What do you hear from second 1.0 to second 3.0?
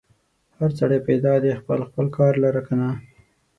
پیدا دی خپل خپل کار لره که نه؟